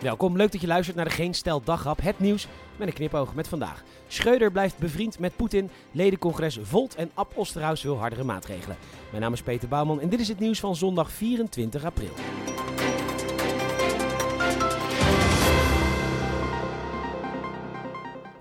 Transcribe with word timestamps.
Welkom, 0.00 0.36
leuk 0.36 0.52
dat 0.52 0.60
je 0.60 0.66
luistert 0.66 0.96
naar 0.96 1.04
de 1.04 1.10
Geen 1.10 1.34
Stel 1.34 1.62
Dagrap, 1.64 2.00
het 2.02 2.18
nieuws 2.18 2.46
met 2.76 2.88
een 2.88 2.94
knipoog 2.94 3.34
met 3.34 3.48
vandaag. 3.48 3.82
Schreuder 4.08 4.52
blijft 4.52 4.78
bevriend 4.78 5.18
met 5.18 5.36
Poetin, 5.36 5.70
ledencongres 5.92 6.58
Volt 6.62 6.94
en 6.94 7.10
Ab 7.14 7.32
Osterhaus 7.34 7.82
wil 7.82 7.98
hardere 7.98 8.24
maatregelen. 8.24 8.76
Mijn 9.10 9.22
naam 9.22 9.32
is 9.32 9.42
Peter 9.42 9.68
Bouwman 9.68 10.00
en 10.00 10.08
dit 10.08 10.20
is 10.20 10.28
het 10.28 10.38
nieuws 10.38 10.60
van 10.60 10.76
zondag 10.76 11.10
24 11.10 11.84
april. 11.84 12.10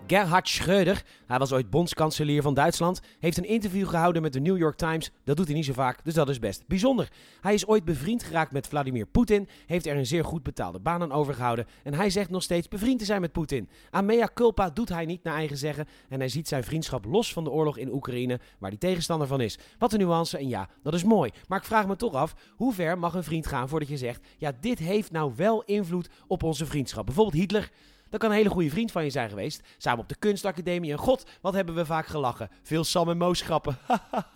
Gerhard 0.07 0.49
Schröder, 0.49 1.05
hij 1.25 1.37
was 1.37 1.51
ooit 1.51 1.69
bondskanselier 1.69 2.41
van 2.41 2.53
Duitsland, 2.53 3.01
heeft 3.19 3.37
een 3.37 3.47
interview 3.47 3.87
gehouden 3.87 4.21
met 4.21 4.33
de 4.33 4.39
New 4.39 4.57
York 4.57 4.77
Times. 4.77 5.11
Dat 5.23 5.37
doet 5.37 5.45
hij 5.45 5.55
niet 5.55 5.65
zo 5.65 5.73
vaak, 5.73 6.03
dus 6.03 6.13
dat 6.13 6.29
is 6.29 6.39
best 6.39 6.67
bijzonder. 6.67 7.09
Hij 7.41 7.53
is 7.53 7.67
ooit 7.67 7.85
bevriend 7.85 8.23
geraakt 8.23 8.51
met 8.51 8.67
Vladimir 8.67 9.05
Poetin, 9.05 9.47
heeft 9.65 9.85
er 9.85 9.97
een 9.97 10.05
zeer 10.05 10.25
goed 10.25 10.43
betaalde 10.43 10.79
baan 10.79 11.01
aan 11.01 11.11
overgehouden 11.11 11.65
en 11.83 11.93
hij 11.93 12.09
zegt 12.09 12.29
nog 12.29 12.43
steeds 12.43 12.67
bevriend 12.67 12.99
te 12.99 13.05
zijn 13.05 13.21
met 13.21 13.31
Poetin. 13.31 13.69
Aan 13.89 14.05
mea 14.05 14.29
culpa 14.33 14.69
doet 14.69 14.89
hij 14.89 15.05
niet 15.05 15.23
naar 15.23 15.35
eigen 15.35 15.57
zeggen 15.57 15.87
en 16.09 16.19
hij 16.19 16.29
ziet 16.29 16.47
zijn 16.47 16.63
vriendschap 16.63 17.05
los 17.05 17.33
van 17.33 17.43
de 17.43 17.49
oorlog 17.49 17.77
in 17.77 17.93
Oekraïne, 17.93 18.39
waar 18.59 18.69
hij 18.69 18.79
tegenstander 18.79 19.27
van 19.27 19.41
is. 19.41 19.57
Wat 19.77 19.93
een 19.93 19.99
nuance 19.99 20.37
en 20.37 20.47
ja, 20.47 20.69
dat 20.83 20.93
is 20.93 21.03
mooi. 21.03 21.31
Maar 21.47 21.59
ik 21.59 21.65
vraag 21.65 21.87
me 21.87 21.95
toch 21.95 22.13
af, 22.13 22.35
hoe 22.55 22.73
ver 22.73 22.97
mag 22.97 23.13
een 23.13 23.23
vriend 23.23 23.47
gaan 23.47 23.69
voordat 23.69 23.89
je 23.89 23.97
zegt, 23.97 24.25
ja 24.37 24.51
dit 24.61 24.79
heeft 24.79 25.11
nou 25.11 25.33
wel 25.35 25.63
invloed 25.63 26.09
op 26.27 26.43
onze 26.43 26.65
vriendschap. 26.65 27.05
Bijvoorbeeld 27.05 27.35
Hitler... 27.41 27.71
Dat 28.09 28.19
kan 28.19 28.29
een 28.29 28.35
hele 28.35 28.49
goede 28.49 28.69
vriend 28.69 28.91
van 28.91 29.03
je 29.03 29.09
zijn 29.09 29.29
geweest. 29.29 29.61
Samen 29.77 29.99
op 29.99 30.09
de 30.09 30.15
kunstacademie. 30.19 30.91
En 30.91 30.97
god, 30.97 31.25
wat 31.41 31.53
hebben 31.53 31.75
we 31.75 31.85
vaak 31.85 32.05
gelachen. 32.05 32.49
Veel 32.61 32.83
Sam 32.83 33.09
en 33.09 33.17
Moos 33.17 33.41
grappen. 33.41 33.77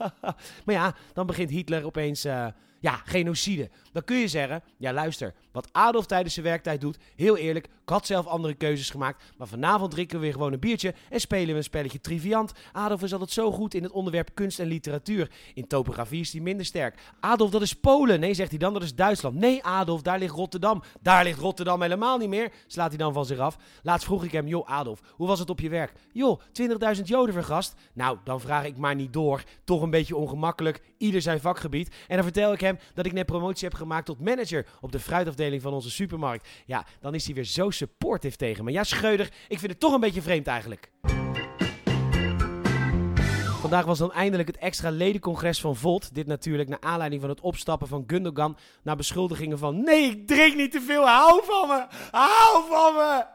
maar 0.65 0.75
ja, 0.75 0.95
dan 1.13 1.25
begint 1.25 1.49
Hitler 1.49 1.85
opeens... 1.85 2.25
Uh, 2.25 2.47
ja, 2.81 3.01
genocide. 3.05 3.69
Dan 3.91 4.03
kun 4.03 4.17
je 4.17 4.27
zeggen, 4.27 4.63
ja 4.77 4.93
luister, 4.93 5.33
wat 5.51 5.69
Adolf 5.71 6.05
tijdens 6.05 6.33
zijn 6.33 6.45
werktijd 6.45 6.81
doet, 6.81 6.97
heel 7.15 7.37
eerlijk, 7.37 7.65
ik 7.65 7.89
had 7.89 8.05
zelf 8.05 8.25
andere 8.25 8.53
keuzes 8.53 8.89
gemaakt, 8.89 9.23
maar 9.37 9.47
vanavond 9.47 9.91
drinken 9.91 10.17
we 10.17 10.23
weer 10.23 10.33
gewoon 10.33 10.53
een 10.53 10.59
biertje 10.59 10.93
en 11.09 11.19
spelen 11.19 11.47
we 11.47 11.53
een 11.53 11.63
spelletje 11.63 12.01
Triviant. 12.01 12.51
Adolf 12.71 13.03
is 13.03 13.11
altijd 13.11 13.31
zo 13.31 13.51
goed 13.51 13.73
in 13.73 13.83
het 13.83 13.91
onderwerp 13.91 14.29
kunst 14.33 14.59
en 14.59 14.67
literatuur. 14.67 15.31
In 15.53 15.67
topografie 15.67 16.19
is 16.21 16.31
hij 16.31 16.41
minder 16.41 16.65
sterk. 16.65 16.99
Adolf, 17.19 17.49
dat 17.49 17.61
is 17.61 17.73
Polen. 17.73 18.19
Nee, 18.19 18.33
zegt 18.33 18.49
hij 18.49 18.59
dan, 18.59 18.73
dat 18.73 18.83
is 18.83 18.95
Duitsland. 18.95 19.35
Nee, 19.35 19.63
Adolf, 19.63 20.01
daar 20.01 20.19
ligt 20.19 20.35
Rotterdam. 20.35 20.83
Daar 21.01 21.23
ligt 21.23 21.39
Rotterdam 21.39 21.81
helemaal 21.81 22.17
niet 22.17 22.29
meer, 22.29 22.51
slaat 22.67 22.89
hij 22.89 22.97
dan 22.97 23.13
van 23.13 23.25
zich 23.25 23.39
af. 23.39 23.57
Laatst 23.83 24.05
vroeg 24.05 24.23
ik 24.23 24.31
hem, 24.31 24.47
joh 24.47 24.69
Adolf, 24.69 24.99
hoe 25.15 25.27
was 25.27 25.39
het 25.39 25.49
op 25.49 25.59
je 25.59 25.69
werk? 25.69 25.93
Joh, 26.11 26.41
20.000 26.95 27.03
joden 27.03 27.33
vergast. 27.33 27.75
Nou, 27.93 28.17
dan 28.23 28.41
vraag 28.41 28.65
ik 28.65 28.77
maar 28.77 28.95
niet 28.95 29.13
door. 29.13 29.43
Toch 29.63 29.81
een 29.81 29.89
beetje 29.89 30.15
ongemakkelijk, 30.15 30.81
ieder 30.97 31.21
zijn 31.21 31.39
vakgebied. 31.39 31.95
En 32.07 32.15
dan 32.15 32.23
vertel 32.23 32.53
ik 32.53 32.61
hem 32.61 32.70
dat 32.93 33.05
ik 33.05 33.13
net 33.13 33.25
promotie 33.25 33.67
heb 33.67 33.77
gemaakt 33.77 34.05
tot 34.05 34.19
manager 34.19 34.65
op 34.81 34.91
de 34.91 34.99
fruitafdeling 34.99 35.61
van 35.61 35.73
onze 35.73 35.89
supermarkt. 35.89 36.47
Ja, 36.65 36.85
dan 36.99 37.15
is 37.15 37.25
hij 37.25 37.35
weer 37.35 37.45
zo 37.45 37.69
supportive 37.69 38.35
tegen 38.35 38.63
me. 38.63 38.71
Ja, 38.71 38.83
Scheuder, 38.83 39.29
ik 39.47 39.59
vind 39.59 39.71
het 39.71 39.79
toch 39.79 39.93
een 39.93 39.99
beetje 39.99 40.21
vreemd 40.21 40.47
eigenlijk. 40.47 40.91
Vandaag 43.61 43.85
was 43.85 43.97
dan 43.97 44.11
eindelijk 44.11 44.47
het 44.47 44.57
extra 44.57 44.89
ledencongres 44.89 45.61
van 45.61 45.75
Volt. 45.75 46.15
Dit 46.15 46.27
natuurlijk 46.27 46.69
naar 46.69 46.81
aanleiding 46.81 47.21
van 47.21 47.29
het 47.29 47.41
opstappen 47.41 47.87
van 47.87 48.03
Gundogan 48.07 48.57
naar 48.83 48.95
beschuldigingen 48.95 49.57
van... 49.57 49.83
Nee, 49.83 50.09
ik 50.09 50.27
drink 50.27 50.55
niet 50.55 50.71
te 50.71 50.81
veel, 50.81 51.07
hou 51.07 51.41
van 51.43 51.67
me! 51.67 51.85
Hou 52.11 52.63
van 52.69 52.93
me! 52.93 53.25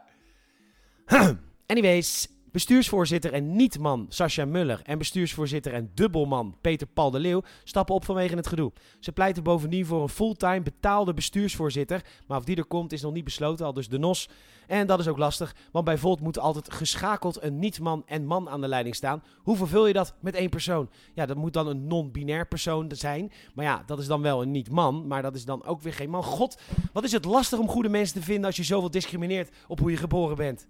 Anyways, 1.71 2.27
Bestuursvoorzitter 2.57 3.33
en 3.33 3.55
niet-man 3.55 4.05
Sascha 4.09 4.45
Muller 4.45 4.81
en 4.83 4.97
bestuursvoorzitter 4.97 5.73
en 5.73 5.91
dubbelman 5.93 6.55
Peter 6.61 6.87
Paul 6.87 7.11
de 7.11 7.19
Leeuw 7.19 7.41
stappen 7.63 7.95
op 7.95 8.05
vanwege 8.05 8.35
het 8.35 8.47
gedoe. 8.47 8.71
Ze 8.99 9.11
pleiten 9.11 9.43
bovendien 9.43 9.85
voor 9.85 10.01
een 10.01 10.09
fulltime 10.09 10.61
betaalde 10.61 11.13
bestuursvoorzitter, 11.13 12.01
maar 12.27 12.37
of 12.37 12.43
die 12.43 12.55
er 12.55 12.65
komt 12.65 12.91
is 12.91 13.01
nog 13.01 13.13
niet 13.13 13.23
besloten, 13.23 13.65
al 13.65 13.73
dus 13.73 13.89
de 13.89 13.97
NOS. 13.97 14.29
En 14.67 14.87
dat 14.87 14.99
is 14.99 15.07
ook 15.07 15.17
lastig, 15.17 15.55
want 15.71 15.85
bij 15.85 15.97
Volt 15.97 16.21
moet 16.21 16.39
altijd 16.39 16.73
geschakeld 16.73 17.43
een 17.43 17.59
niet-man 17.59 18.03
en 18.05 18.25
man 18.25 18.49
aan 18.49 18.61
de 18.61 18.67
leiding 18.67 18.95
staan. 18.95 19.23
Hoe 19.43 19.55
vervul 19.55 19.87
je 19.87 19.93
dat 19.93 20.15
met 20.19 20.35
één 20.35 20.49
persoon? 20.49 20.89
Ja, 21.13 21.25
dat 21.25 21.37
moet 21.37 21.53
dan 21.53 21.67
een 21.67 21.87
non-binair 21.87 22.47
persoon 22.47 22.91
zijn, 22.93 23.31
maar 23.53 23.65
ja, 23.65 23.83
dat 23.85 23.99
is 23.99 24.07
dan 24.07 24.21
wel 24.21 24.41
een 24.41 24.51
niet-man, 24.51 25.07
maar 25.07 25.21
dat 25.21 25.35
is 25.35 25.45
dan 25.45 25.65
ook 25.65 25.81
weer 25.81 25.93
geen 25.93 26.09
man. 26.09 26.23
God, 26.23 26.59
wat 26.93 27.03
is 27.03 27.11
het 27.11 27.25
lastig 27.25 27.59
om 27.59 27.67
goede 27.67 27.89
mensen 27.89 28.19
te 28.19 28.25
vinden 28.25 28.45
als 28.45 28.55
je 28.55 28.63
zoveel 28.63 28.91
discrimineert 28.91 29.55
op 29.67 29.79
hoe 29.79 29.91
je 29.91 29.97
geboren 29.97 30.35
bent. 30.35 30.67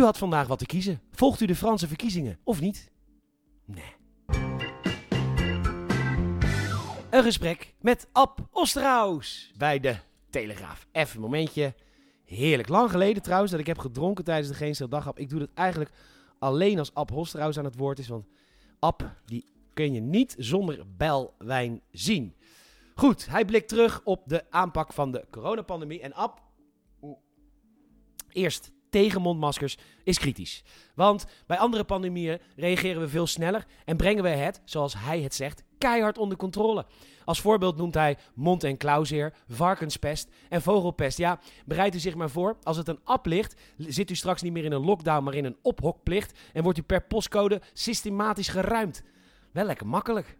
U 0.00 0.02
had 0.02 0.18
vandaag 0.18 0.46
wat 0.46 0.58
te 0.58 0.66
kiezen. 0.66 1.00
Volgt 1.10 1.40
u 1.40 1.46
de 1.46 1.54
Franse 1.54 1.88
verkiezingen 1.88 2.38
of 2.44 2.60
niet? 2.60 2.90
Nee. 3.64 3.94
Een 7.10 7.22
gesprek 7.22 7.74
met 7.80 8.08
Ab 8.12 8.48
Osterhaus 8.50 9.52
bij 9.58 9.80
de 9.80 9.96
Telegraaf. 10.30 10.86
Even 10.92 11.14
een 11.14 11.20
momentje. 11.20 11.74
Heerlijk. 12.24 12.68
Lang 12.68 12.90
geleden 12.90 13.22
trouwens 13.22 13.50
dat 13.50 13.60
ik 13.60 13.66
heb 13.66 13.78
gedronken 13.78 14.24
tijdens 14.24 14.48
de 14.48 14.54
Geen 14.54 14.88
Daghap. 14.88 15.18
Ik 15.18 15.28
doe 15.28 15.40
het 15.40 15.50
eigenlijk 15.54 15.90
alleen 16.38 16.78
als 16.78 16.94
Ab 16.94 17.12
Osterhaus 17.12 17.58
aan 17.58 17.64
het 17.64 17.76
woord 17.76 17.98
is. 17.98 18.08
Want 18.08 18.26
Ab, 18.78 19.14
die 19.24 19.44
kun 19.74 19.92
je 19.92 20.00
niet 20.00 20.34
zonder 20.38 20.84
belwijn 20.96 21.82
zien. 21.90 22.34
Goed, 22.94 23.26
hij 23.26 23.44
blikt 23.44 23.68
terug 23.68 24.00
op 24.04 24.22
de 24.26 24.50
aanpak 24.50 24.92
van 24.92 25.12
de 25.12 25.24
coronapandemie. 25.30 26.00
En 26.00 26.14
Ab, 26.14 26.42
eerst 28.28 28.72
tegen 28.90 29.20
mondmaskers 29.20 29.78
is 30.04 30.18
kritisch. 30.18 30.62
Want 30.94 31.26
bij 31.46 31.58
andere 31.58 31.84
pandemieën 31.84 32.38
reageren 32.56 33.00
we 33.00 33.08
veel 33.08 33.26
sneller 33.26 33.66
en 33.84 33.96
brengen 33.96 34.22
we 34.22 34.28
het, 34.28 34.60
zoals 34.64 34.94
hij 34.98 35.20
het 35.20 35.34
zegt, 35.34 35.62
keihard 35.78 36.18
onder 36.18 36.36
controle. 36.36 36.86
Als 37.24 37.40
voorbeeld 37.40 37.76
noemt 37.76 37.94
hij 37.94 38.16
mond- 38.34 38.64
en 38.64 38.76
klauwzeer, 38.76 39.34
varkenspest 39.48 40.28
en 40.48 40.62
vogelpest. 40.62 41.18
Ja, 41.18 41.40
bereid 41.64 41.94
u 41.94 41.98
zich 41.98 42.14
maar 42.14 42.30
voor. 42.30 42.56
Als 42.62 42.76
het 42.76 42.88
een 42.88 43.00
app 43.04 43.26
ligt, 43.26 43.60
zit 43.76 44.10
u 44.10 44.14
straks 44.14 44.42
niet 44.42 44.52
meer 44.52 44.64
in 44.64 44.72
een 44.72 44.84
lockdown, 44.84 45.24
maar 45.24 45.34
in 45.34 45.44
een 45.44 45.56
ophokplicht. 45.62 46.38
En 46.52 46.62
wordt 46.62 46.78
u 46.78 46.82
per 46.82 47.02
postcode 47.02 47.60
systematisch 47.72 48.48
geruimd. 48.48 49.02
Wel 49.52 49.64
lekker 49.64 49.86
makkelijk. 49.86 50.38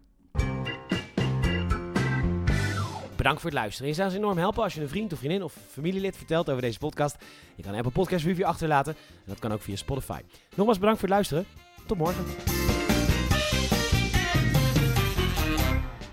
Bedankt 3.20 3.40
voor 3.40 3.50
het 3.50 3.58
luisteren. 3.58 3.88
Je 3.88 3.94
zou 3.94 4.08
ons 4.08 4.16
enorm 4.16 4.38
helpen 4.38 4.62
als 4.62 4.74
je 4.74 4.80
een 4.80 4.88
vriend 4.88 5.12
of 5.12 5.18
vriendin 5.18 5.42
of 5.42 5.56
familielid 5.70 6.16
vertelt 6.16 6.50
over 6.50 6.62
deze 6.62 6.78
podcast. 6.78 7.16
Je 7.54 7.62
kan 7.62 7.72
een 7.72 7.78
Apple 7.78 7.92
Podcast 7.92 8.24
review 8.24 8.44
achterlaten. 8.44 8.94
En 8.94 9.24
dat 9.24 9.38
kan 9.38 9.52
ook 9.52 9.62
via 9.62 9.76
Spotify. 9.76 10.20
Nogmaals 10.54 10.78
bedankt 10.78 11.00
voor 11.00 11.08
het 11.08 11.16
luisteren. 11.16 11.46
Tot 11.86 11.98
morgen. 11.98 12.59